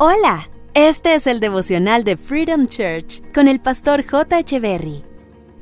[0.00, 4.38] Hola, este es el devocional de Freedom Church con el pastor J.
[4.38, 5.02] Echeverry.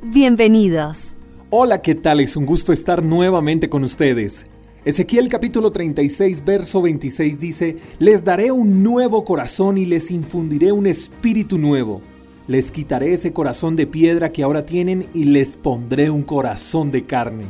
[0.03, 1.15] Bienvenidos.
[1.49, 2.19] Hola, ¿qué tal?
[2.19, 4.45] Es un gusto estar nuevamente con ustedes.
[4.85, 10.85] Ezequiel capítulo 36, verso 26 dice, Les daré un nuevo corazón y les infundiré un
[10.85, 12.03] espíritu nuevo.
[12.45, 17.07] Les quitaré ese corazón de piedra que ahora tienen y les pondré un corazón de
[17.07, 17.45] carne.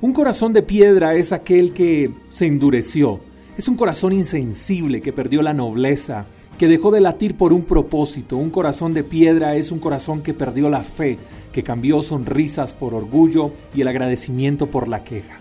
[0.00, 3.20] Un corazón de piedra es aquel que se endureció,
[3.56, 6.26] es un corazón insensible que perdió la nobleza,
[6.58, 8.36] que dejó de latir por un propósito.
[8.36, 11.18] Un corazón de piedra es un corazón que perdió la fe,
[11.52, 15.40] que cambió sonrisas por orgullo y el agradecimiento por la queja.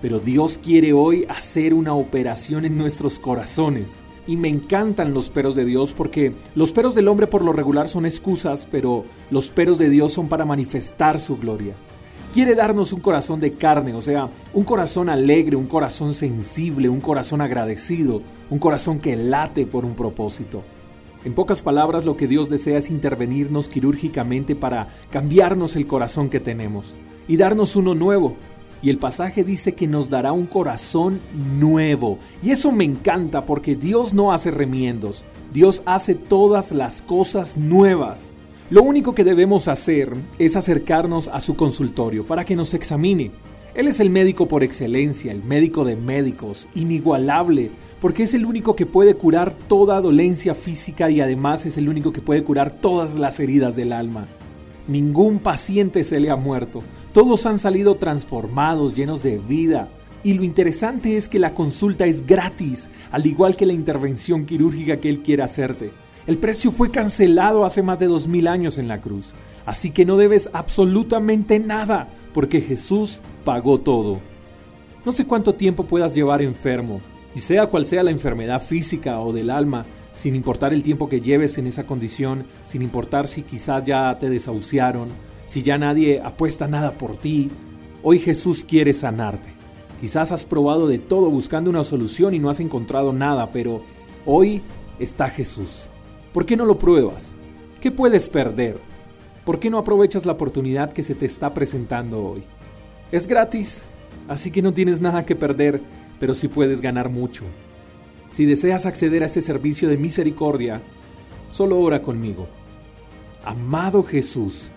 [0.00, 4.00] Pero Dios quiere hoy hacer una operación en nuestros corazones.
[4.26, 7.88] Y me encantan los peros de Dios porque los peros del hombre por lo regular
[7.88, 11.74] son excusas, pero los peros de Dios son para manifestar su gloria
[12.32, 17.00] quiere darnos un corazón de carne, o sea, un corazón alegre, un corazón sensible, un
[17.00, 20.62] corazón agradecido, un corazón que late por un propósito.
[21.24, 26.40] En pocas palabras, lo que Dios desea es intervenirnos quirúrgicamente para cambiarnos el corazón que
[26.40, 26.94] tenemos
[27.28, 28.36] y darnos uno nuevo.
[28.82, 31.20] Y el pasaje dice que nos dará un corazón
[31.58, 32.16] nuevo.
[32.42, 35.26] Y eso me encanta porque Dios no hace remiendos.
[35.52, 38.32] Dios hace todas las cosas nuevas.
[38.70, 43.32] Lo único que debemos hacer es acercarnos a su consultorio para que nos examine.
[43.74, 48.76] Él es el médico por excelencia, el médico de médicos, inigualable, porque es el único
[48.76, 53.18] que puede curar toda dolencia física y además es el único que puede curar todas
[53.18, 54.28] las heridas del alma.
[54.86, 59.88] Ningún paciente se le ha muerto, todos han salido transformados, llenos de vida.
[60.22, 65.00] Y lo interesante es que la consulta es gratis, al igual que la intervención quirúrgica
[65.00, 65.90] que él quiere hacerte.
[66.26, 69.32] El precio fue cancelado hace más de dos mil años en la cruz,
[69.64, 74.20] así que no debes absolutamente nada, porque Jesús pagó todo.
[75.04, 77.00] No sé cuánto tiempo puedas llevar enfermo,
[77.34, 81.20] y sea cual sea la enfermedad física o del alma, sin importar el tiempo que
[81.20, 85.08] lleves en esa condición, sin importar si quizás ya te desahuciaron,
[85.46, 87.50] si ya nadie apuesta nada por ti,
[88.02, 89.48] hoy Jesús quiere sanarte.
[90.00, 93.82] Quizás has probado de todo buscando una solución y no has encontrado nada, pero
[94.26, 94.62] hoy
[94.98, 95.90] está Jesús.
[96.32, 97.34] ¿Por qué no lo pruebas?
[97.80, 98.78] ¿Qué puedes perder?
[99.44, 102.44] ¿Por qué no aprovechas la oportunidad que se te está presentando hoy?
[103.10, 103.84] Es gratis,
[104.28, 105.80] así que no tienes nada que perder,
[106.20, 107.46] pero sí puedes ganar mucho.
[108.30, 110.80] Si deseas acceder a ese servicio de misericordia,
[111.50, 112.46] solo ora conmigo.
[113.44, 114.70] Amado Jesús,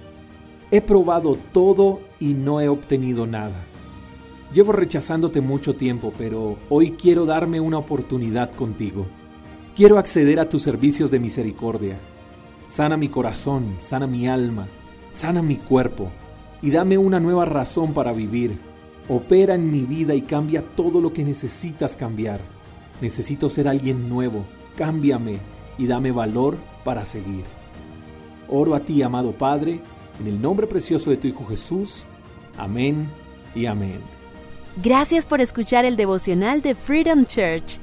[0.72, 3.64] he probado todo y no he obtenido nada.
[4.56, 9.06] Llevo rechazándote mucho tiempo, pero hoy quiero darme una oportunidad contigo.
[9.76, 11.98] Quiero acceder a tus servicios de misericordia.
[12.68, 14.68] Sana mi corazón, sana mi alma,
[15.10, 16.12] sana mi cuerpo
[16.62, 18.56] y dame una nueva razón para vivir.
[19.10, 22.40] Opera en mi vida y cambia todo lo que necesitas cambiar.
[23.02, 24.46] Necesito ser alguien nuevo.
[24.76, 25.40] Cámbiame
[25.80, 27.44] y dame valor para seguir.
[28.48, 29.82] Oro a ti, amado Padre,
[30.20, 32.06] en el nombre precioso de tu Hijo Jesús.
[32.60, 33.10] Amén
[33.56, 34.02] y amén.
[34.84, 37.83] Gracias por escuchar el devocional de Freedom Church